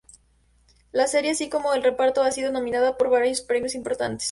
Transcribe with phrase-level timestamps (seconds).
[0.91, 4.19] La serie, así como el reparto, ha sido nominada para varios premios importantes.